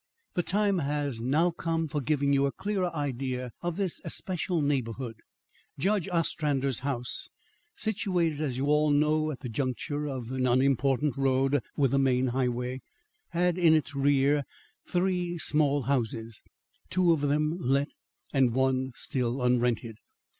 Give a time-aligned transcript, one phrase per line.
[0.33, 5.13] The time has now come for giving you a clearer idea of this especial neighbourhood.
[5.77, 7.29] Judge Ostrander's house,
[7.75, 12.29] situated as you all know at the juncture of an unimportant road with the main
[12.29, 12.81] highway,
[13.29, 14.41] had in its rear
[14.87, 16.41] three small houses,
[16.89, 17.89] two of them let
[18.33, 19.97] and one still unrented.